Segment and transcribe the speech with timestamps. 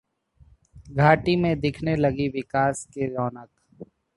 [0.93, 3.49] घाटी में दिखने लगी विकास की रौनक